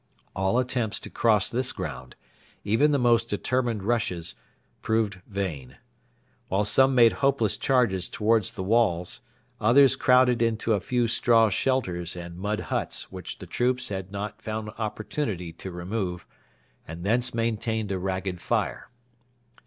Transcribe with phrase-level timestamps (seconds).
[0.35, 2.15] All attempts to cross this ground
[2.63, 4.33] even the most determined rushes
[4.81, 5.77] proved vain.
[6.47, 9.21] While some made hopeless charges towards the walls,
[9.59, 14.41] others crowded into a few straw shelters and mud huts which the troops had not
[14.41, 16.25] found opportunity to remove,
[16.87, 18.89] and thence maintained a ragged fire.